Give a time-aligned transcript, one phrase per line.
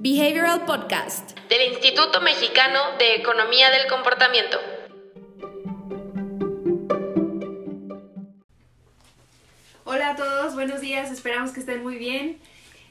[0.00, 4.56] Behavioral Podcast del Instituto Mexicano de Economía del Comportamiento.
[9.84, 12.38] Hola a todos, buenos días, esperamos que estén muy bien.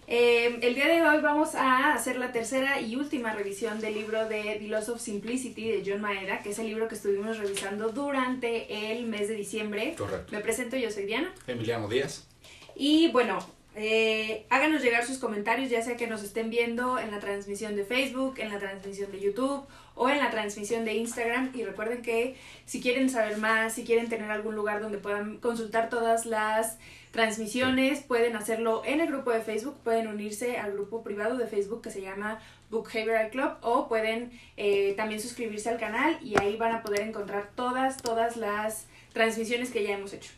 [0.07, 4.27] Eh, el día de hoy vamos a hacer la tercera y última revisión del libro
[4.27, 7.87] de The Loss of Simplicity de John Maeda, que es el libro que estuvimos revisando
[7.87, 9.95] durante el mes de diciembre.
[9.97, 10.33] Correcto.
[10.33, 11.33] Me presento, yo soy Diana.
[11.47, 12.27] Emiliano Díaz.
[12.75, 13.39] Y bueno,
[13.79, 17.85] eh, háganos llegar sus comentarios, ya sea que nos estén viendo en la transmisión de
[17.85, 21.51] Facebook, en la transmisión de YouTube o en la transmisión de Instagram.
[21.53, 22.35] Y recuerden que
[22.65, 26.79] si quieren saber más, si quieren tener algún lugar donde puedan consultar todas las
[27.11, 31.83] transmisiones, pueden hacerlo en el grupo de Facebook, pueden unirse al grupo privado de Facebook
[31.83, 32.39] que se llama
[32.71, 37.01] Book Behavioral Club o pueden eh, también suscribirse al canal y ahí van a poder
[37.01, 40.31] encontrar todas, todas las transmisiones que ya hemos hecho.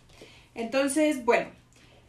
[0.56, 1.48] Entonces, bueno,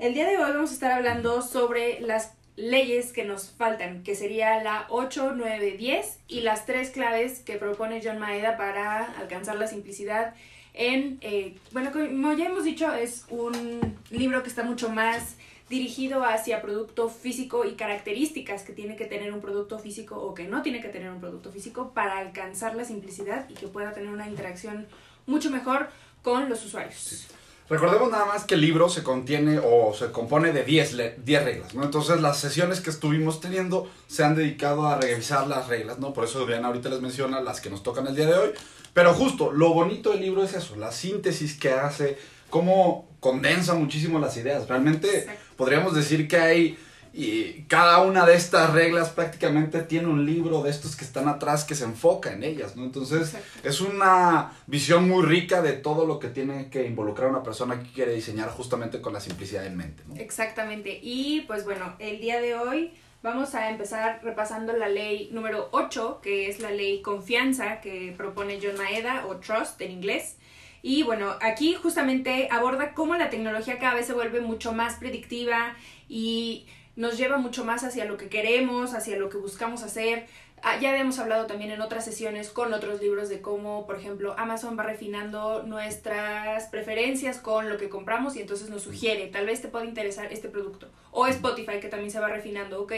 [0.00, 4.14] el día de hoy vamos a estar hablando sobre las leyes que nos faltan, que
[4.14, 9.56] sería la 8, 9, 10 y las tres claves que propone John Maeda para alcanzar
[9.56, 10.34] la simplicidad
[10.72, 15.34] en, eh, bueno, como ya hemos dicho, es un libro que está mucho más
[15.68, 20.48] dirigido hacia producto físico y características que tiene que tener un producto físico o que
[20.48, 24.08] no tiene que tener un producto físico para alcanzar la simplicidad y que pueda tener
[24.08, 24.86] una interacción
[25.26, 25.90] mucho mejor
[26.22, 27.28] con los usuarios.
[27.70, 30.96] Recordemos nada más que el libro se contiene o se compone de 10
[31.44, 31.84] reglas, ¿no?
[31.84, 36.12] Entonces las sesiones que estuvimos teniendo se han dedicado a revisar las reglas, ¿no?
[36.12, 38.50] Por eso Diana ahorita les menciona las que nos tocan el día de hoy.
[38.92, 42.18] Pero justo, lo bonito del libro es eso, la síntesis que hace,
[42.50, 44.66] cómo condensa muchísimo las ideas.
[44.66, 46.78] Realmente podríamos decir que hay
[47.12, 51.64] y cada una de estas reglas prácticamente tiene un libro de estos que están atrás
[51.64, 52.84] que se enfoca en ellas, ¿no?
[52.84, 57.80] Entonces es una visión muy rica de todo lo que tiene que involucrar una persona
[57.82, 60.14] que quiere diseñar justamente con la simplicidad en mente, ¿no?
[60.16, 61.00] Exactamente.
[61.02, 66.20] Y pues bueno, el día de hoy vamos a empezar repasando la ley número 8,
[66.22, 70.36] que es la ley confianza que propone John Maeda o Trust en inglés.
[70.82, 75.74] Y bueno, aquí justamente aborda cómo la tecnología cada vez se vuelve mucho más predictiva
[76.08, 76.66] y
[77.00, 80.26] nos lleva mucho más hacia lo que queremos, hacia lo que buscamos hacer.
[80.62, 84.34] Ah, ya habíamos hablado también en otras sesiones con otros libros de cómo, por ejemplo,
[84.36, 89.62] Amazon va refinando nuestras preferencias con lo que compramos y entonces nos sugiere, tal vez
[89.62, 90.90] te pueda interesar este producto.
[91.10, 92.92] O Spotify que también se va refinando, ok,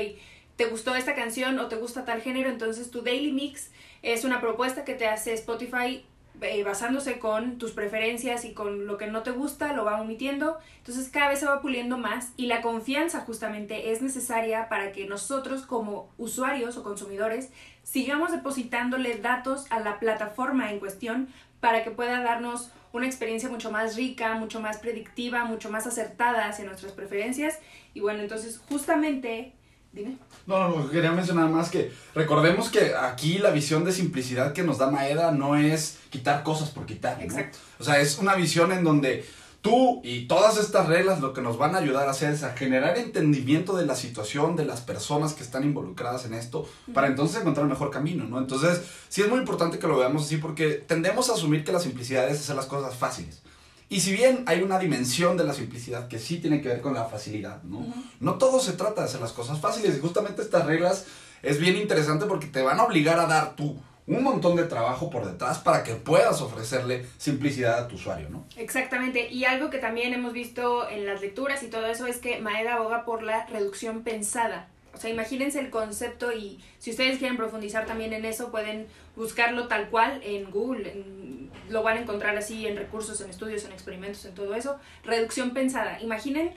[0.56, 3.70] te gustó esta canción o te gusta tal género, entonces tu Daily Mix
[4.02, 6.04] es una propuesta que te hace Spotify
[6.42, 10.58] eh, basándose con tus preferencias y con lo que no te gusta, lo va omitiendo.
[10.78, 15.06] Entonces cada vez se va puliendo más y la confianza justamente es necesaria para que
[15.06, 17.50] nosotros como usuarios o consumidores
[17.82, 21.28] sigamos depositándole datos a la plataforma en cuestión
[21.60, 26.48] para que pueda darnos una experiencia mucho más rica, mucho más predictiva, mucho más acertada
[26.48, 27.58] hacia nuestras preferencias.
[27.94, 29.54] Y bueno, entonces justamente
[29.92, 30.16] Dime.
[30.46, 34.78] No, no, quería mencionar más que recordemos que aquí la visión de simplicidad que nos
[34.78, 37.18] da Maeda no es quitar cosas por quitar.
[37.18, 37.24] ¿no?
[37.24, 37.58] Exacto.
[37.78, 39.24] O sea, es una visión en donde
[39.60, 42.54] tú y todas estas reglas lo que nos van a ayudar a hacer es a
[42.56, 47.40] generar entendimiento de la situación, de las personas que están involucradas en esto, para entonces
[47.40, 48.38] encontrar el mejor camino, ¿no?
[48.38, 51.80] Entonces, sí es muy importante que lo veamos así porque tendemos a asumir que la
[51.80, 53.42] simplicidad es hacer las cosas fáciles.
[53.92, 56.94] Y si bien hay una dimensión de la simplicidad que sí tiene que ver con
[56.94, 57.84] la facilidad, ¿no?
[58.20, 61.04] No todo se trata de hacer las cosas fáciles y justamente estas reglas
[61.42, 65.10] es bien interesante porque te van a obligar a dar tú un montón de trabajo
[65.10, 68.46] por detrás para que puedas ofrecerle simplicidad a tu usuario, ¿no?
[68.56, 69.30] Exactamente.
[69.30, 72.76] Y algo que también hemos visto en las lecturas y todo eso es que Maeda
[72.76, 74.68] aboga por la reducción pensada.
[74.94, 78.86] O sea, imagínense el concepto y si ustedes quieren profundizar también en eso, pueden
[79.16, 80.92] buscarlo tal cual en Google.
[81.68, 84.78] lo van a encontrar así en recursos, en estudios, en experimentos, en todo eso.
[85.04, 86.00] Reducción pensada.
[86.02, 86.52] Imaginen,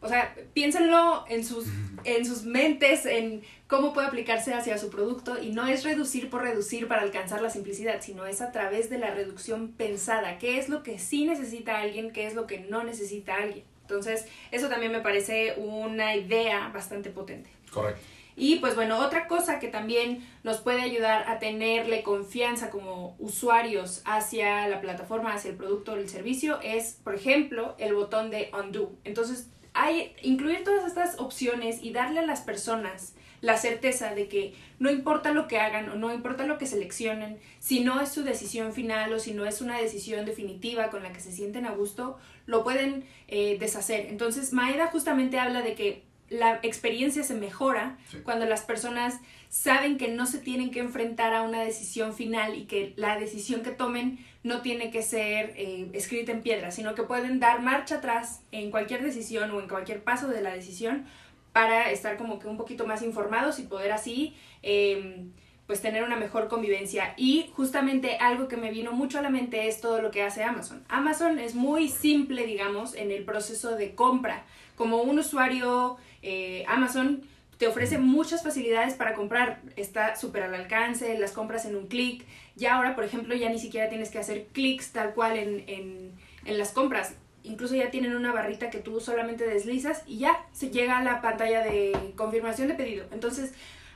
[0.00, 1.66] o sea, piénsenlo en sus,
[2.04, 5.42] en sus mentes, en cómo puede aplicarse hacia su producto.
[5.42, 8.98] Y no es reducir por reducir para alcanzar la simplicidad, sino es a través de
[8.98, 10.38] la reducción pensada.
[10.38, 12.12] ¿Qué es lo que sí necesita alguien?
[12.12, 13.64] ¿Qué es lo que no necesita alguien?
[13.82, 17.50] Entonces, eso también me parece una idea bastante potente.
[17.72, 18.02] Correcto.
[18.34, 24.02] Y pues bueno, otra cosa que también nos puede ayudar a tenerle confianza como usuarios
[24.06, 28.50] hacia la plataforma, hacia el producto o el servicio es, por ejemplo, el botón de
[28.58, 28.92] undo.
[29.04, 34.54] Entonces, hay incluir todas estas opciones y darle a las personas la certeza de que
[34.78, 38.22] no importa lo que hagan o no importa lo que seleccionen, si no es su
[38.22, 41.72] decisión final o si no es una decisión definitiva con la que se sienten a
[41.72, 44.06] gusto, lo pueden eh, deshacer.
[44.06, 50.08] Entonces, Maeda justamente habla de que la experiencia se mejora cuando las personas saben que
[50.08, 54.18] no se tienen que enfrentar a una decisión final y que la decisión que tomen
[54.42, 58.70] no tiene que ser eh, escrita en piedra, sino que pueden dar marcha atrás en
[58.70, 61.04] cualquier decisión o en cualquier paso de la decisión
[61.52, 65.32] para estar como que un poquito más informados y poder así em,
[65.66, 67.14] pues tener una mejor convivencia.
[67.16, 70.42] Y justamente algo que me vino mucho a la mente es todo lo que hace
[70.42, 70.84] Amazon.
[70.88, 74.44] Amazon es muy simple, digamos, en el proceso de compra.
[74.76, 77.22] Como un usuario eh, Amazon
[77.58, 79.60] te ofrece muchas facilidades para comprar.
[79.76, 82.24] Está súper al alcance, las compras en un clic.
[82.56, 86.12] Ya ahora, por ejemplo, ya ni siquiera tienes que hacer clics tal cual en, en,
[86.44, 87.14] en las compras
[87.44, 91.20] incluso ya tienen una barrita que tú solamente deslizas y ya se llega a la
[91.20, 93.06] pantalla de confirmación de pedido.
[93.10, 93.52] Entonces,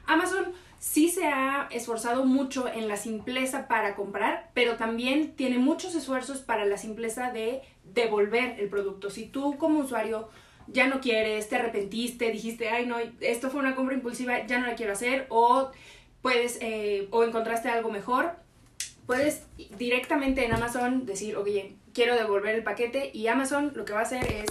[0.06, 5.94] Amazon sí se ha esforzado mucho en la simpleza para comprar, pero también tiene muchos
[5.94, 9.10] esfuerzos para la simpleza de devolver el producto.
[9.10, 10.28] Si tú como usuario
[10.68, 14.66] ya no quieres, te arrepentiste, dijiste, ay no, esto fue una compra impulsiva, ya no
[14.66, 15.70] la quiero hacer, o
[16.22, 18.32] puedes, eh, o encontraste algo mejor,
[19.06, 19.42] puedes
[19.78, 24.02] directamente en Amazon decir, oye, quiero devolver el paquete y Amazon lo que va a
[24.02, 24.46] hacer es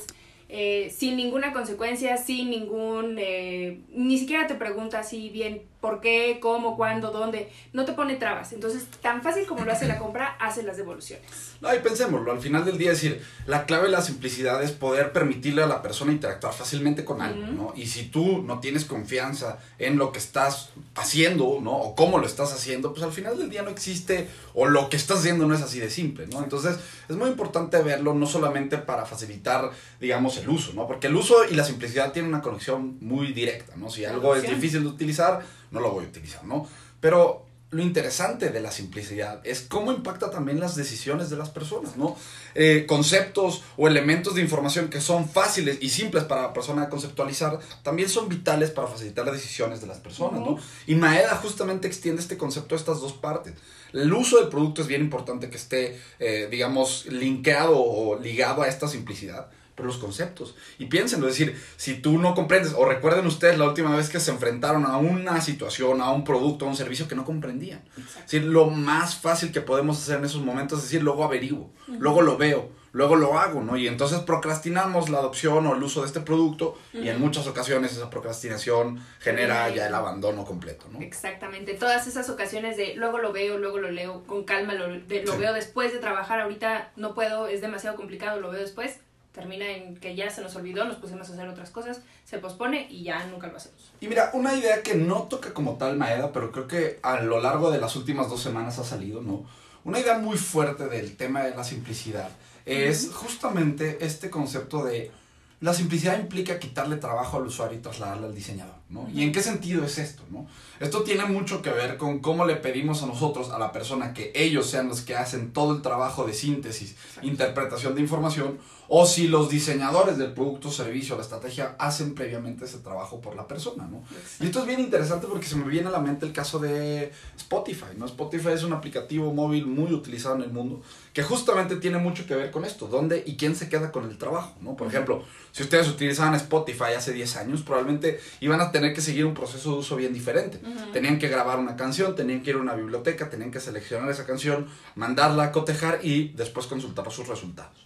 [0.48, 6.40] eh, sin ninguna consecuencia, sin ningún, eh, ni siquiera te pregunta si bien por qué,
[6.42, 8.54] cómo, cuándo, dónde, no te pone trabas.
[8.54, 11.26] Entonces, tan fácil como lo hace la compra, hace las devoluciones.
[11.62, 14.72] No, y pensémoslo, al final del día, es decir, la clave de la simplicidad es
[14.72, 17.74] poder permitirle a la persona interactuar fácilmente con algo, ¿no?
[17.76, 21.74] Y si tú no tienes confianza en lo que estás haciendo, ¿no?
[21.74, 24.98] O cómo lo estás haciendo, pues al final del día no existe, o lo que
[24.98, 26.44] estás haciendo no es así de simple, ¿no?
[26.44, 29.70] Entonces, es muy importante verlo no solamente para facilitar,
[30.00, 30.88] digamos, el uso, ¿no?
[30.88, 33.90] Porque el uso y la simplicidad tienen una conexión muy directa, ¿no?
[33.90, 36.68] Si algo es difícil de utilizar, no lo voy a utilizar, ¿no?
[37.00, 37.46] Pero
[37.76, 42.16] lo interesante de la simplicidad es cómo impacta también las decisiones de las personas, ¿no?
[42.54, 47.60] Eh, conceptos o elementos de información que son fáciles y simples para la persona conceptualizar
[47.84, 50.58] también son vitales para facilitar las decisiones de las personas, ¿no?
[50.88, 53.56] Y Maeda justamente extiende este concepto a estas dos partes.
[53.92, 58.68] El uso del producto es bien importante que esté, eh, digamos, linkeado o ligado a
[58.68, 60.56] esta simplicidad pero los conceptos.
[60.80, 64.20] Y piénsenlo, es decir, si tú no comprendes, o recuerden ustedes la última vez que
[64.20, 67.84] se enfrentaron a una situación, a un producto, a un servicio que no comprendían.
[67.98, 71.72] Es decir, lo más fácil que podemos hacer en esos momentos es decir, luego averiguo,
[71.88, 73.76] luego lo veo, luego lo hago, ¿no?
[73.76, 77.92] Y entonces procrastinamos la adopción o el uso de este producto y en muchas ocasiones
[77.92, 81.02] esa procrastinación genera ya el abandono completo, ¿no?
[81.02, 85.38] Exactamente, todas esas ocasiones de luego lo veo, luego lo leo con calma, lo, lo
[85.38, 89.00] veo después de trabajar, ahorita no puedo, es demasiado complicado, lo veo después
[89.36, 92.88] termina en que ya se nos olvidó, nos pusimos a hacer otras cosas, se pospone
[92.90, 93.92] y ya nunca lo hacemos.
[94.00, 97.42] Y mira, una idea que no toca como tal Maeda, pero creo que a lo
[97.42, 99.46] largo de las últimas dos semanas ha salido, ¿no?
[99.84, 102.30] Una idea muy fuerte del tema de la simplicidad
[102.66, 105.12] es justamente este concepto de
[105.60, 109.10] la simplicidad implica quitarle trabajo al usuario y trasladarle al diseñador, ¿no?
[109.14, 110.48] ¿Y en qué sentido es esto, no?
[110.80, 114.32] Esto tiene mucho que ver con cómo le pedimos a nosotros, a la persona, que
[114.34, 118.58] ellos sean los que hacen todo el trabajo de síntesis, interpretación de información,
[118.88, 123.48] o si los diseñadores del producto, servicio, la estrategia hacen previamente ese trabajo por la
[123.48, 124.04] persona, ¿no?
[124.40, 127.12] Y esto es bien interesante porque se me viene a la mente el caso de
[127.36, 128.06] Spotify, ¿no?
[128.06, 130.82] Spotify es un aplicativo móvil muy utilizado en el mundo
[131.14, 134.18] que justamente tiene mucho que ver con esto, dónde y quién se queda con el
[134.18, 134.76] trabajo, ¿no?
[134.76, 139.26] Por ejemplo, si ustedes utilizaban Spotify hace 10 años, probablemente iban a tener que seguir
[139.26, 140.60] un proceso de uso bien diferente.
[140.94, 144.26] Tenían que grabar una canción, tenían que ir a una biblioteca, tenían que seleccionar esa
[144.26, 147.86] canción, mandarla a cotejar y después consultar sus resultados.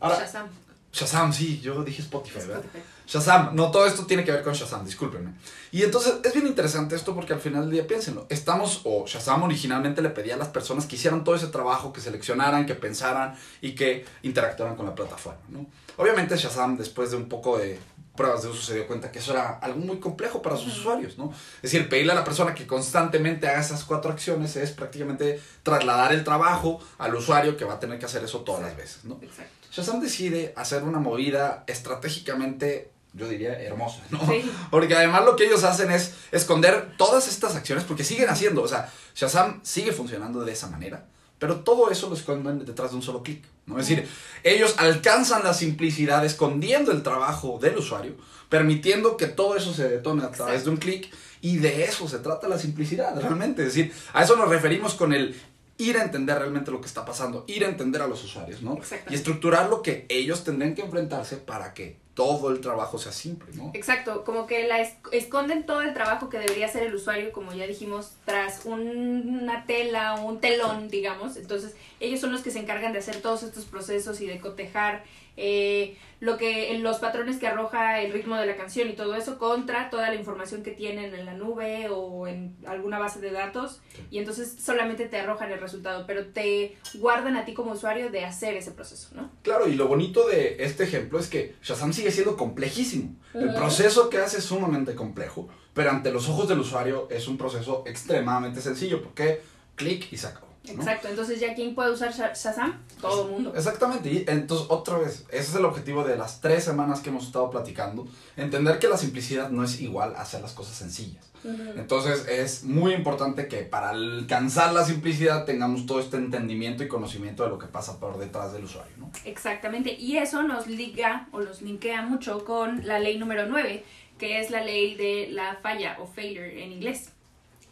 [0.00, 0.48] Shazam.
[0.92, 2.64] Shazam, sí, yo dije Spotify, ¿verdad?
[3.06, 5.34] Shazam, no, todo esto tiene que ver con Shazam, discúlpenme.
[5.70, 8.26] Y entonces es bien interesante esto porque al final del día piénsenlo.
[8.28, 12.00] Estamos, o Shazam originalmente le pedía a las personas que hicieran todo ese trabajo, que
[12.00, 15.66] seleccionaran, que pensaran y que interactuaran con la plataforma, ¿no?
[15.96, 17.78] Obviamente Shazam, después de un poco de
[18.16, 21.16] pruebas de uso, se dio cuenta que eso era algo muy complejo para sus usuarios,
[21.16, 21.32] ¿no?
[21.56, 26.12] Es decir, pedirle a la persona que constantemente haga esas cuatro acciones es prácticamente trasladar
[26.12, 29.18] el trabajo al usuario que va a tener que hacer eso todas las veces, ¿no?
[29.22, 29.68] Exacto.
[29.72, 34.20] Shazam decide hacer una movida estratégicamente yo diría hermosa, ¿no?
[34.70, 38.68] Porque además lo que ellos hacen es esconder todas estas acciones porque siguen haciendo, o
[38.68, 41.06] sea, Shazam sigue funcionando de esa manera,
[41.40, 43.80] pero todo eso lo esconden detrás de un solo clic, ¿no?
[43.80, 44.06] Es decir,
[44.44, 48.12] ellos alcanzan la simplicidad escondiendo el trabajo del usuario,
[48.50, 52.18] permitiendo que todo eso se detone a través de un clic y de eso se
[52.18, 55.34] trata la simplicidad, realmente, es decir, a eso nos referimos con el
[55.80, 58.78] ir a entender realmente lo que está pasando, ir a entender a los usuarios, ¿no?
[59.08, 63.48] Y estructurar lo que ellos tendrían que enfrentarse para que todo el trabajo sea simple,
[63.54, 63.70] ¿no?
[63.72, 67.66] Exacto, como que la esconden todo el trabajo que debería hacer el usuario, como ya
[67.66, 71.38] dijimos, tras una tela o un telón, digamos.
[71.38, 75.04] Entonces, ellos son los que se encargan de hacer todos estos procesos y de cotejar
[75.40, 79.38] eh, lo que los patrones que arroja el ritmo de la canción y todo eso
[79.38, 83.80] contra toda la información que tienen en la nube o en alguna base de datos
[84.10, 88.24] y entonces solamente te arrojan el resultado, pero te guardan a ti como usuario de
[88.24, 89.30] hacer ese proceso, ¿no?
[89.42, 93.16] Claro, y lo bonito de este ejemplo es que Shazam sigue siendo complejísimo.
[93.32, 97.38] El proceso que hace es sumamente complejo, pero ante los ojos del usuario es un
[97.38, 99.40] proceso extremadamente sencillo, porque
[99.74, 100.49] clic y se acabó.
[100.64, 102.82] Exacto, entonces ya quién puede usar Shazam?
[103.00, 103.52] Todo el mundo.
[103.56, 107.26] Exactamente, y entonces otra vez, ese es el objetivo de las tres semanas que hemos
[107.26, 111.30] estado platicando, entender que la simplicidad no es igual a hacer las cosas sencillas.
[111.42, 117.44] Entonces es muy importante que para alcanzar la simplicidad tengamos todo este entendimiento y conocimiento
[117.44, 118.92] de lo que pasa por detrás del usuario.
[118.98, 119.10] ¿no?
[119.24, 123.84] Exactamente, y eso nos liga o nos linkea mucho con la ley número 9,
[124.18, 127.12] que es la ley de la falla o failure en inglés.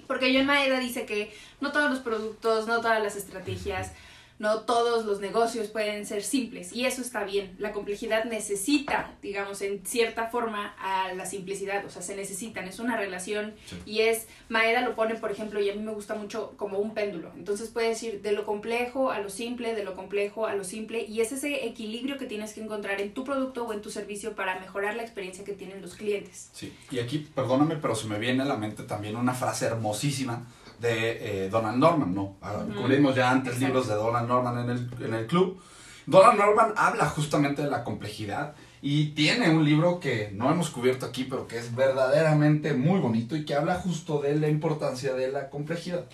[0.09, 3.93] Porque John Maeda dice que no todos los productos, no todas las estrategias,
[4.39, 7.55] no todos los negocios pueden ser simples y eso está bien.
[7.59, 12.79] La complejidad necesita, digamos, en cierta forma a la simplicidad, o sea, se necesitan, es
[12.79, 13.55] una relación
[13.85, 16.95] y es, Maeda lo pone, por ejemplo, y a mí me gusta mucho como un
[16.95, 17.33] péndulo.
[17.37, 21.05] Entonces puede decir de lo complejo a lo simple, de lo complejo a lo simple
[21.05, 24.35] y es ese equilibrio que tienes que encontrar en tu producto o en tu servicio
[24.35, 26.51] para mejorar la experiencia que tienen los clientes.
[26.53, 30.47] Sí, y aquí, perdóname, pero se me viene a la mente también una frase hermosísima
[30.81, 32.37] de eh, Donald Norman, ¿no?
[32.41, 35.61] Ah, cubrimos ya antes libros de Donald Norman en el, en el club.
[36.07, 41.05] Donald Norman habla justamente de la complejidad y tiene un libro que no hemos cubierto
[41.05, 45.31] aquí, pero que es verdaderamente muy bonito y que habla justo de la importancia de
[45.31, 46.07] la complejidad.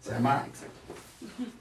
[0.00, 0.46] Se llama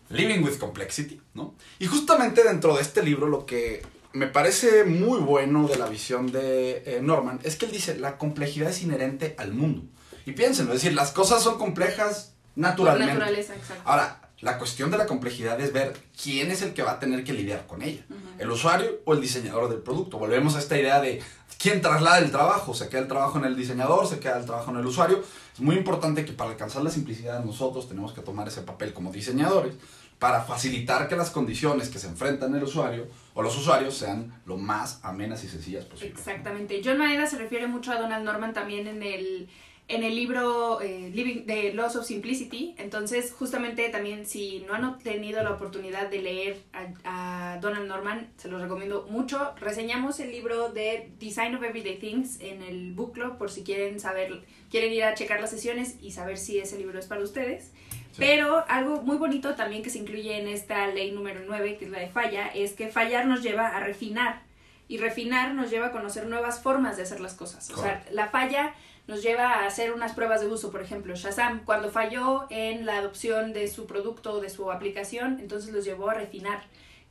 [0.10, 1.54] Living with Complexity, ¿no?
[1.80, 3.84] Y justamente dentro de este libro lo que
[4.14, 8.18] me parece muy bueno de la visión de eh, Norman es que él dice, la
[8.18, 9.84] complejidad es inherente al mundo.
[10.26, 13.14] Y piénsenlo, es decir, las cosas son complejas naturalmente.
[13.14, 13.84] Naturaleza, exacto.
[13.86, 17.24] Ahora, la cuestión de la complejidad es ver quién es el que va a tener
[17.24, 18.04] que lidiar con ella.
[18.40, 20.18] El usuario o el diseñador del producto.
[20.18, 21.22] Volvemos a esta idea de
[21.60, 22.74] quién traslada el trabajo.
[22.74, 25.24] Se queda el trabajo en el diseñador, se queda el trabajo en el usuario.
[25.54, 29.12] Es muy importante que para alcanzar la simplicidad nosotros tenemos que tomar ese papel como
[29.12, 29.76] diseñadores
[30.18, 34.58] para facilitar que las condiciones que se enfrentan el usuario o los usuarios sean lo
[34.58, 36.14] más amenas y sencillas posible.
[36.14, 36.82] Exactamente.
[36.84, 39.50] John Maeda se refiere mucho a Donald Norman también en el
[39.92, 42.76] en el libro eh, Living, de Laws of Simplicity.
[42.78, 46.64] Entonces, justamente también si no han tenido la oportunidad de leer
[47.04, 49.54] a, Donald Norman, se los recomiendo mucho.
[49.60, 54.00] Reseñamos el libro de Design of Everyday Things en el book club por si quieren
[54.00, 57.72] saber, quieren ir a checar las sesiones y saber si ese libro es para ustedes.
[58.18, 61.92] Pero algo muy bonito también que se incluye en esta ley número 9, que es
[61.92, 64.42] la de falla, es que fallar nos lleva a refinar.
[64.88, 67.70] Y refinar nos lleva a conocer nuevas formas de hacer las cosas.
[67.70, 68.74] O sea, la falla
[69.12, 70.72] nos lleva a hacer unas pruebas de uso.
[70.72, 75.38] Por ejemplo, Shazam, cuando falló en la adopción de su producto o de su aplicación,
[75.42, 76.64] entonces los llevó a refinar.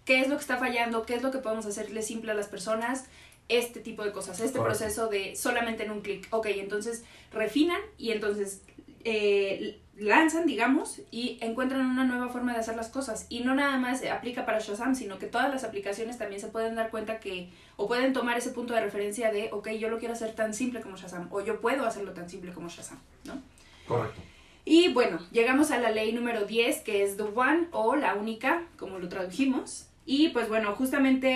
[0.06, 1.04] ¿Qué es lo que está fallando?
[1.04, 3.04] ¿Qué es lo que podemos hacerle simple a las personas?
[3.50, 6.26] Este tipo de cosas, este proceso de solamente en un clic.
[6.30, 8.62] Ok, entonces refinan y entonces
[9.04, 13.26] eh, lanzan, digamos, y encuentran una nueva forma de hacer las cosas.
[13.28, 16.74] Y no nada más aplica para Shazam, sino que todas las aplicaciones también se pueden
[16.74, 20.14] dar cuenta que, o pueden tomar ese punto de referencia de, ok, yo lo quiero
[20.14, 23.42] hacer tan simple como Shazam, o yo puedo hacerlo tan simple como Shazam, ¿no?
[23.86, 24.20] Correcto.
[24.64, 28.64] Y bueno, llegamos a la ley número 10, que es The One o la única,
[28.78, 29.89] como lo tradujimos.
[30.12, 31.28] Y pues bueno, justamente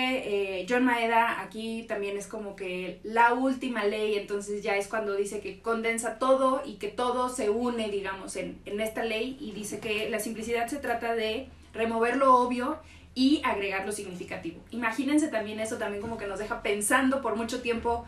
[0.59, 5.15] eh, John Maeda aquí también es como que la última ley, entonces ya es cuando
[5.15, 9.53] dice que condensa todo y que todo se une, digamos, en, en esta ley y
[9.53, 12.77] dice que la simplicidad se trata de remover lo obvio
[13.13, 14.59] y agregar lo significativo.
[14.71, 18.03] Imagínense también eso también como que nos deja pensando por mucho tiempo,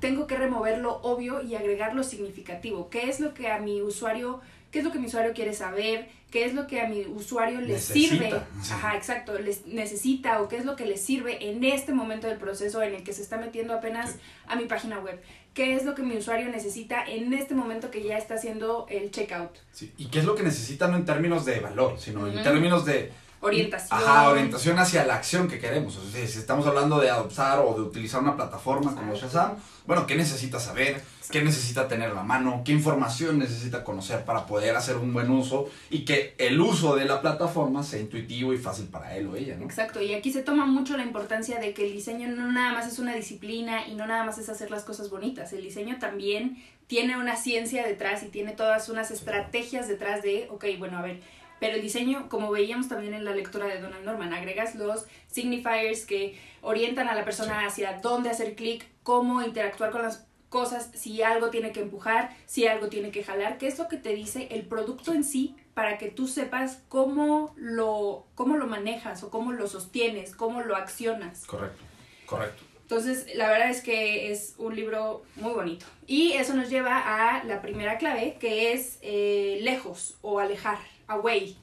[0.00, 2.90] tengo que remover lo obvio y agregar lo significativo.
[2.90, 4.40] ¿Qué es lo que a mi usuario
[4.74, 7.60] qué es lo que mi usuario quiere saber, qué es lo que a mi usuario
[7.60, 8.34] le sirve,
[8.72, 12.38] ajá, exacto, les necesita o qué es lo que le sirve en este momento del
[12.38, 14.16] proceso en el que se está metiendo apenas
[14.48, 15.22] a mi página web.
[15.54, 19.12] ¿Qué es lo que mi usuario necesita en este momento que ya está haciendo el
[19.12, 19.52] checkout?
[19.70, 22.84] Sí, y qué es lo que necesita no en términos de valor, sino en términos
[22.84, 23.12] de
[23.44, 24.00] Orientación.
[24.00, 25.96] Ajá, orientación hacia la acción que queremos.
[25.96, 30.06] O sea, si estamos hablando de adoptar o de utilizar una plataforma como Shazam, bueno,
[30.06, 31.02] ¿qué necesita saber?
[31.30, 32.62] ¿Qué necesita tener a la mano?
[32.64, 35.68] ¿Qué información necesita conocer para poder hacer un buen uso?
[35.90, 39.56] Y que el uso de la plataforma sea intuitivo y fácil para él o ella,
[39.56, 39.64] ¿no?
[39.66, 42.90] Exacto, y aquí se toma mucho la importancia de que el diseño no nada más
[42.90, 45.52] es una disciplina y no nada más es hacer las cosas bonitas.
[45.52, 50.64] El diseño también tiene una ciencia detrás y tiene todas unas estrategias detrás de, ok,
[50.78, 51.20] bueno, a ver,
[51.60, 56.04] pero el diseño, como veíamos también en la lectura de Donald Norman, agregas los signifiers
[56.04, 61.20] que orientan a la persona hacia dónde hacer clic, cómo interactuar con las cosas, si
[61.22, 64.46] algo tiene que empujar, si algo tiene que jalar, qué es lo que te dice
[64.52, 69.52] el producto en sí para que tú sepas cómo lo, cómo lo manejas o cómo
[69.52, 71.44] lo sostienes, cómo lo accionas.
[71.46, 71.82] Correcto,
[72.26, 72.62] correcto.
[72.82, 75.86] Entonces, la verdad es que es un libro muy bonito.
[76.06, 81.56] Y eso nos lleva a la primera clave, que es eh, lejos o alejar away.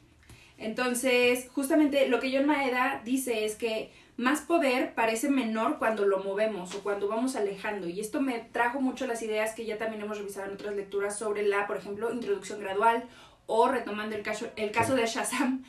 [0.58, 6.24] Entonces, justamente lo que John Maeda dice es que más poder parece menor cuando lo
[6.24, 7.88] movemos o cuando vamos alejando.
[7.88, 11.18] Y esto me trajo mucho las ideas que ya también hemos revisado en otras lecturas
[11.18, 13.06] sobre la, por ejemplo, introducción gradual
[13.48, 15.64] o retomando el caso, el caso de Shazam,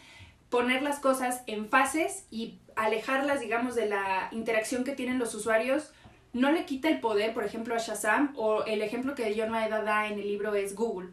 [0.51, 5.91] poner las cosas en fases y alejarlas, digamos, de la interacción que tienen los usuarios.
[6.35, 9.83] No le quita el poder, por ejemplo, a Shazam o el ejemplo que John Maeda
[9.83, 11.09] da en el libro es Google.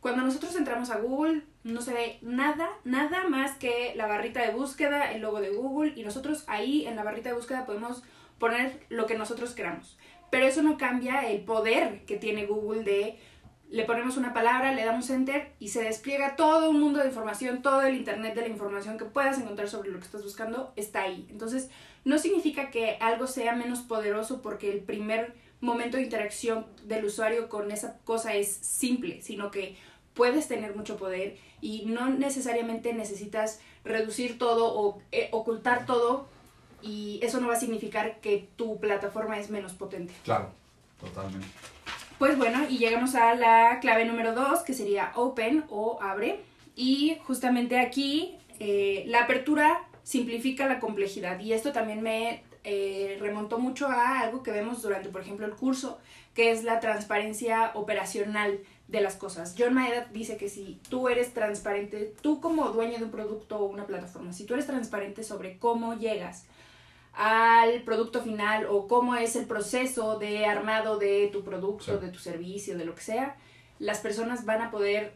[0.00, 4.52] Cuando nosotros entramos a Google, no se ve nada, nada más que la barrita de
[4.52, 8.02] búsqueda, el logo de Google, y nosotros ahí en la barrita de búsqueda podemos
[8.38, 9.98] poner lo que nosotros queramos.
[10.30, 13.18] Pero eso no cambia el poder que tiene Google de
[13.70, 17.62] le ponemos una palabra, le damos enter y se despliega todo un mundo de información,
[17.62, 21.02] todo el internet de la información que puedas encontrar sobre lo que estás buscando está
[21.02, 21.26] ahí.
[21.30, 21.70] Entonces,
[22.04, 27.48] no significa que algo sea menos poderoso porque el primer momento de interacción del usuario
[27.48, 29.76] con esa cosa es simple, sino que
[30.12, 36.26] puedes tener mucho poder y no necesariamente necesitas reducir todo o eh, ocultar todo
[36.82, 40.12] y eso no va a significar que tu plataforma es menos potente.
[40.24, 40.50] Claro,
[41.00, 41.46] totalmente.
[42.18, 46.40] Pues bueno, y llegamos a la clave número 2, que sería open o abre.
[46.76, 53.58] Y justamente aquí eh, la apertura simplifica la complejidad y esto también me eh, remontó
[53.58, 55.98] mucho a algo que vemos durante, por ejemplo, el curso,
[56.34, 59.54] que es la transparencia operacional de las cosas.
[59.58, 63.64] John Maeda dice que si tú eres transparente, tú como dueño de un producto o
[63.64, 66.44] una plataforma, si tú eres transparente sobre cómo llegas
[67.14, 72.18] al producto final o cómo es el proceso de armado de tu producto, de tu
[72.18, 73.36] servicio, de lo que sea,
[73.78, 75.14] las personas van a poder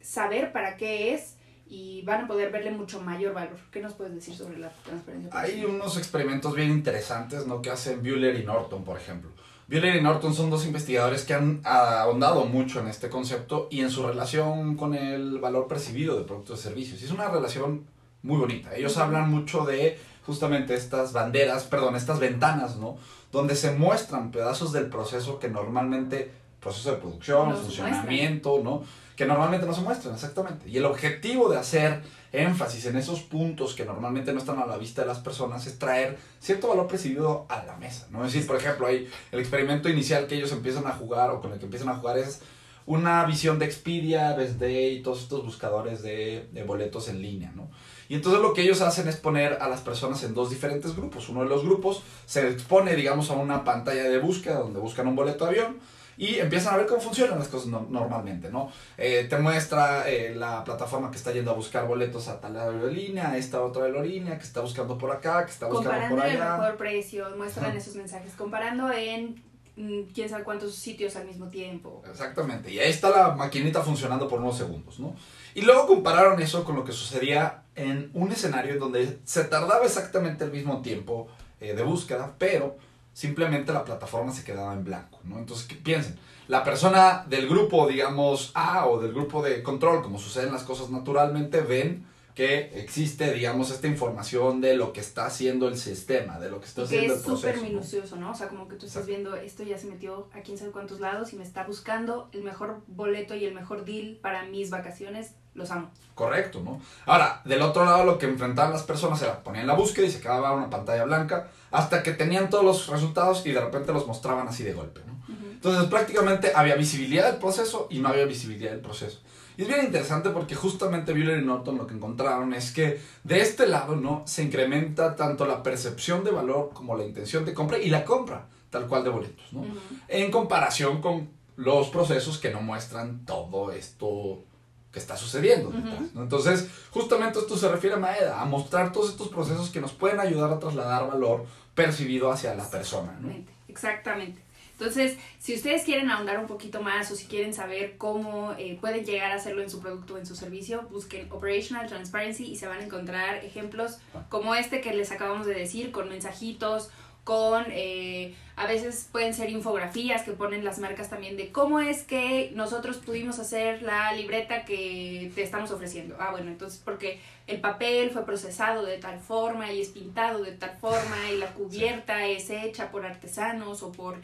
[0.00, 1.36] saber para qué es
[1.66, 3.58] y van a poder verle mucho mayor valor.
[3.70, 5.30] ¿Qué nos puedes decir sobre la transparencia?
[5.32, 7.62] Hay unos experimentos bien interesantes, ¿no?
[7.62, 9.30] Que hacen Buehler y Norton, por ejemplo.
[9.70, 13.90] Buehler y Norton son dos investigadores que han ahondado mucho en este concepto y en
[13.90, 17.00] su relación con el valor percibido de productos y servicios.
[17.00, 17.86] Y es una relación
[18.24, 18.74] muy bonita.
[18.74, 19.96] Ellos hablan mucho de
[20.26, 22.96] justamente estas banderas, perdón, estas ventanas, ¿no?
[23.30, 28.82] Donde se muestran pedazos del proceso que normalmente, proceso de producción, funcionamiento, ¿no?
[29.14, 30.68] Que normalmente no se muestran, exactamente.
[30.68, 34.76] Y el objetivo de hacer énfasis en esos puntos que normalmente no están a la
[34.76, 38.24] vista de las personas es traer cierto valor percibido a la mesa, ¿no?
[38.24, 41.52] Es decir, por ejemplo, hay el experimento inicial que ellos empiezan a jugar o con
[41.52, 42.40] el que empiezan a jugar es
[42.86, 47.70] una visión de Expedia, Best y todos estos buscadores de, boletos en línea, ¿no?
[48.08, 51.28] Y entonces lo que ellos hacen es poner a las personas en dos diferentes grupos.
[51.28, 55.14] Uno de los grupos se expone, digamos, a una pantalla de búsqueda donde buscan un
[55.14, 55.76] boleto de avión
[56.20, 58.70] y empiezan a ver cómo funcionan las cosas normalmente, ¿no?
[58.98, 63.30] Eh, te muestra eh, la plataforma que está yendo a buscar boletos a tal aerolínea,
[63.30, 66.08] a esta otra aerolínea, que está buscando por acá, que está buscando por allá.
[66.10, 69.42] Comparando el mejor precio, muestran esos mensajes, comparando en
[69.76, 72.02] mm, quién sabe cuántos sitios al mismo tiempo.
[72.06, 75.16] Exactamente, y ahí está la maquinita funcionando por unos segundos, ¿no?
[75.54, 80.44] Y luego compararon eso con lo que sucedía en un escenario donde se tardaba exactamente
[80.44, 81.28] el mismo tiempo
[81.60, 82.76] eh, de búsqueda, pero
[83.12, 85.38] simplemente la plataforma se quedaba en blanco, ¿no?
[85.38, 86.18] Entonces, ¿qué piensen?
[86.48, 90.90] La persona del grupo, digamos, A o del grupo de control, como suceden las cosas
[90.90, 92.06] naturalmente, ven
[92.40, 96.64] que existe, digamos, esta información de lo que está haciendo el sistema, de lo que
[96.64, 97.48] está haciendo el proceso.
[97.48, 98.30] es súper minucioso, ¿no?
[98.30, 101.00] O sea, como que tú estás viendo, esto ya se metió a quién sabe cuántos
[101.00, 105.32] lados y me está buscando el mejor boleto y el mejor deal para mis vacaciones,
[105.52, 105.90] los amo.
[106.14, 106.80] Correcto, ¿no?
[107.04, 110.22] Ahora, del otro lado lo que enfrentaban las personas era, ponían la búsqueda y se
[110.22, 114.48] quedaba una pantalla blanca hasta que tenían todos los resultados y de repente los mostraban
[114.48, 115.20] así de golpe, ¿no?
[115.28, 119.20] Entonces prácticamente había visibilidad del proceso y no había visibilidad del proceso.
[119.60, 123.42] Y es bien interesante porque justamente Buehler y Norton lo que encontraron es que de
[123.42, 124.22] este lado, ¿no?
[124.24, 128.46] Se incrementa tanto la percepción de valor como la intención de compra y la compra,
[128.70, 129.66] tal cual de boletos, ¿no?
[130.08, 134.42] En comparación con los procesos que no muestran todo esto
[134.90, 135.70] que está sucediendo.
[136.16, 140.20] Entonces, justamente esto se refiere a Maeda, a mostrar todos estos procesos que nos pueden
[140.20, 141.44] ayudar a trasladar valor
[141.74, 143.14] percibido hacia la persona.
[143.20, 143.30] ¿no?
[143.68, 144.40] Exactamente.
[144.80, 149.04] Entonces, si ustedes quieren ahondar un poquito más o si quieren saber cómo eh, pueden
[149.04, 152.66] llegar a hacerlo en su producto o en su servicio, busquen Operational Transparency y se
[152.66, 153.98] van a encontrar ejemplos
[154.30, 156.88] como este que les acabamos de decir, con mensajitos,
[157.24, 162.02] con, eh, a veces pueden ser infografías que ponen las marcas también de cómo es
[162.02, 166.16] que nosotros pudimos hacer la libreta que te estamos ofreciendo.
[166.18, 170.52] Ah, bueno, entonces porque el papel fue procesado de tal forma y es pintado de
[170.52, 174.16] tal forma y la cubierta es hecha por artesanos o por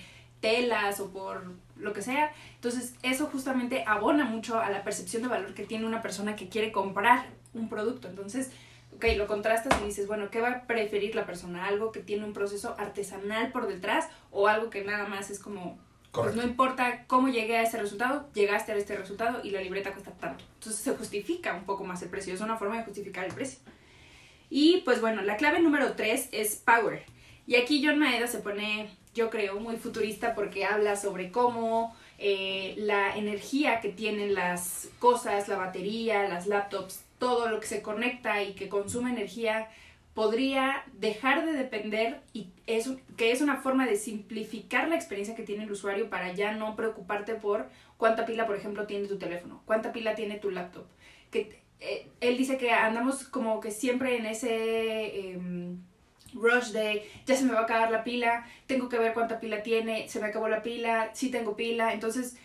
[0.46, 1.42] telas o por
[1.76, 2.32] lo que sea.
[2.54, 6.48] Entonces, eso justamente abona mucho a la percepción de valor que tiene una persona que
[6.48, 8.08] quiere comprar un producto.
[8.08, 8.52] Entonces,
[8.94, 11.66] ok, lo contrastas y dices, bueno, ¿qué va a preferir la persona?
[11.66, 15.78] ¿Algo que tiene un proceso artesanal por detrás o algo que nada más es como,
[16.12, 19.92] pues no importa cómo llegué a ese resultado, llegaste a este resultado y la libreta
[19.92, 20.44] cuesta tanto.
[20.54, 23.58] Entonces se justifica un poco más el precio, es una forma de justificar el precio.
[24.48, 27.04] Y pues bueno, la clave número 3 es power.
[27.48, 32.74] Y aquí John Maeda se pone, yo creo, muy futurista porque habla sobre cómo eh,
[32.76, 38.42] la energía que tienen las cosas, la batería, las laptops, todo lo que se conecta
[38.42, 39.68] y que consume energía
[40.14, 45.42] podría dejar de depender y es, que es una forma de simplificar la experiencia que
[45.42, 49.62] tiene el usuario para ya no preocuparte por cuánta pila, por ejemplo, tiene tu teléfono,
[49.66, 50.84] cuánta pila tiene tu laptop.
[51.30, 55.82] Que, eh, él dice que andamos como que siempre en ese em,
[56.36, 59.62] rush de ya se me va a acabar la pila, tengo que ver cuánta pila
[59.62, 62.36] tiene, se me acabó la pila, sí tengo pila, entonces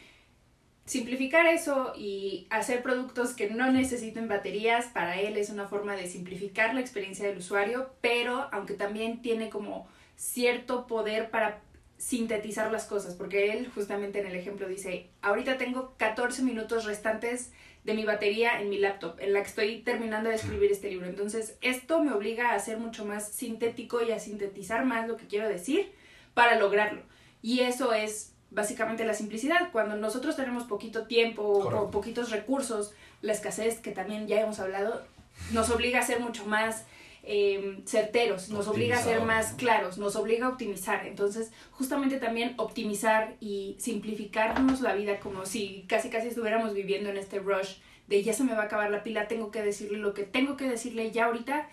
[0.85, 6.07] simplificar eso y hacer productos que no necesiten baterías, para él es una forma de
[6.07, 11.61] simplificar la experiencia del usuario, pero aunque también tiene como cierto poder para
[11.97, 17.51] sintetizar las cosas, porque él justamente en el ejemplo dice, ahorita tengo 14 minutos restantes
[17.83, 21.07] de mi batería en mi laptop, en la que estoy terminando de escribir este libro.
[21.07, 25.27] Entonces, esto me obliga a ser mucho más sintético y a sintetizar más lo que
[25.27, 25.91] quiero decir
[26.33, 27.01] para lograrlo.
[27.41, 29.71] Y eso es básicamente la simplicidad.
[29.71, 35.03] Cuando nosotros tenemos poquito tiempo o poquitos recursos, la escasez, que también ya hemos hablado,
[35.51, 36.85] nos obliga a ser mucho más
[37.23, 41.05] em, certeros, nos obliga a ser más claros, nos obliga a optimizar.
[41.05, 47.17] Entonces, justamente también optimizar y simplificarnos la vida como si casi casi estuviéramos viviendo en
[47.17, 47.75] este rush
[48.07, 50.57] de ya se me va a acabar la pila, tengo que decirle lo que tengo
[50.57, 51.69] que decirle ya ahorita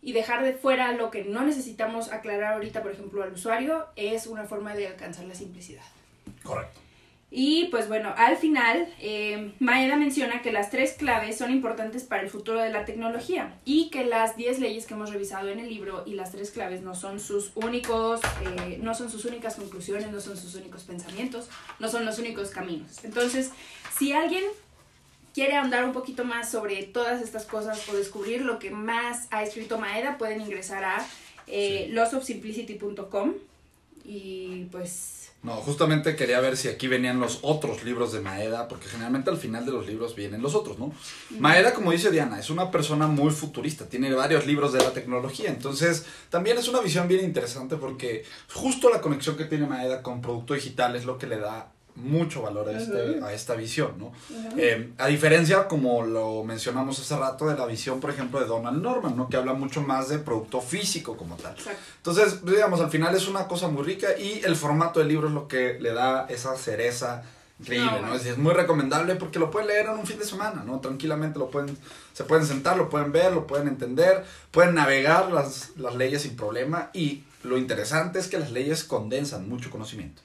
[0.00, 4.26] y dejar de fuera lo que no necesitamos aclarar ahorita, por ejemplo, al usuario, es
[4.26, 5.84] una forma de alcanzar la simplicidad.
[6.42, 6.80] Correcto.
[7.30, 12.22] Y pues bueno, al final, eh, Maeda menciona que las tres claves son importantes para
[12.22, 15.68] el futuro de la tecnología y que las 10 leyes que hemos revisado en el
[15.68, 18.22] libro y las tres claves no son sus únicos,
[18.58, 22.48] eh, no son sus únicas conclusiones, no son sus únicos pensamientos, no son los únicos
[22.48, 23.04] caminos.
[23.04, 23.50] Entonces,
[23.98, 24.44] si alguien
[25.34, 29.42] quiere ahondar un poquito más sobre todas estas cosas o descubrir lo que más ha
[29.42, 31.06] escrito Maeda, pueden ingresar a
[31.46, 33.34] eh, lossofsimplicity.com
[34.04, 38.88] y pues no, justamente quería ver si aquí venían los otros libros de Maeda, porque
[38.88, 40.92] generalmente al final de los libros vienen los otros, ¿no?
[41.38, 45.48] Maeda, como dice Diana, es una persona muy futurista, tiene varios libros de la tecnología,
[45.48, 50.20] entonces también es una visión bien interesante porque justo la conexión que tiene Maeda con
[50.20, 54.12] producto digital es lo que le da mucho valor a, este, a esta visión, ¿no?
[54.56, 58.82] Eh, a diferencia, como lo mencionamos hace rato, de la visión, por ejemplo, de Donald
[58.82, 59.28] Norman, ¿no?
[59.28, 61.54] Que habla mucho más de producto físico como tal.
[61.96, 65.34] Entonces, digamos, al final es una cosa muy rica y el formato del libro es
[65.34, 67.22] lo que le da esa cereza
[67.60, 68.14] increíble, ¿no?
[68.14, 70.80] Es, es, muy recomendable porque lo pueden leer en un fin de semana, ¿no?
[70.80, 71.76] Tranquilamente lo pueden,
[72.12, 76.36] se pueden sentar, lo pueden ver, lo pueden entender, pueden navegar las, las leyes sin
[76.36, 80.22] problema y lo interesante es que las leyes condensan mucho conocimiento.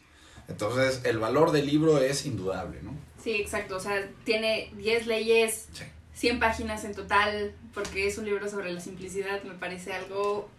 [0.47, 2.93] Entonces, el valor del libro es indudable, ¿no?
[3.21, 3.77] Sí, exacto.
[3.77, 5.69] O sea, tiene 10 leyes,
[6.13, 9.43] 100 páginas en total, porque es un libro sobre la simplicidad.
[9.43, 10.49] Me parece algo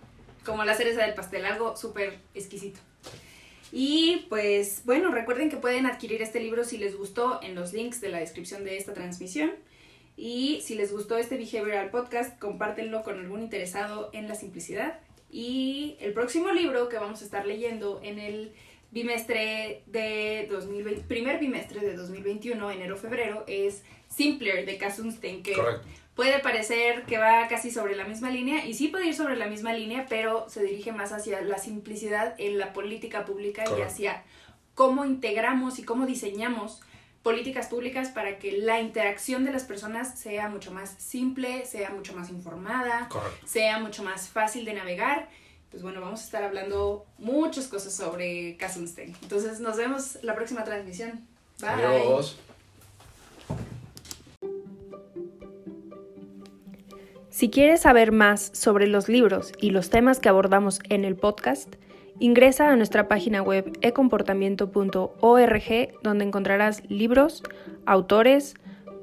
[0.44, 2.81] como la cereza del pastel, algo súper exquisito.
[3.73, 8.01] Y pues bueno, recuerden que pueden adquirir este libro si les gustó en los links
[8.01, 9.53] de la descripción de esta transmisión.
[10.16, 15.01] Y si les gustó este Behavioral Podcast, compártenlo con algún interesado en la simplicidad.
[15.29, 18.53] Y el próximo libro que vamos a estar leyendo en el
[18.94, 25.57] bimestre de 2020, primer bimestre de 2021, enero-febrero, es Simpler de Kasunstein, que
[26.14, 29.48] puede parecer que va casi sobre la misma línea, y sí puede ir sobre la
[29.48, 34.22] misma línea, pero se dirige más hacia la simplicidad en la política pública y hacia
[34.74, 36.80] cómo integramos y cómo diseñamos
[37.24, 42.14] políticas públicas para que la interacción de las personas sea mucho más simple, sea mucho
[42.14, 43.09] más informada,
[43.44, 45.28] sea mucho más fácil de navegar
[45.74, 49.12] pues bueno, vamos a estar hablando muchas cosas sobre Kasunstein.
[49.22, 51.26] Entonces nos vemos la próxima transmisión.
[51.60, 51.84] Bye.
[51.84, 52.38] Adiós.
[57.28, 61.74] Si quieres saber más sobre los libros y los temas que abordamos en el podcast,
[62.20, 67.42] ingresa a nuestra página web ecomportamiento.org donde encontrarás libros,
[67.84, 68.54] autores,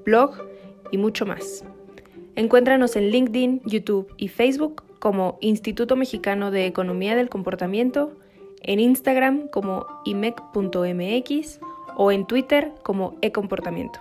[0.05, 0.38] blog
[0.89, 1.65] y mucho más.
[2.38, 8.14] Encuéntranos en LinkedIn, YouTube y Facebook como Instituto Mexicano de Economía del Comportamiento,
[8.62, 11.60] en Instagram como imec.mx
[11.98, 14.00] o en Twitter como eComportamiento.